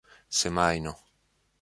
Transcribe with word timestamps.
semajno 0.39 0.95